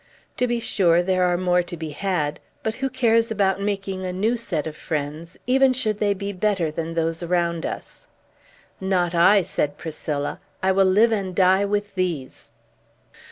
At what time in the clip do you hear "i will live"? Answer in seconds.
10.63-11.11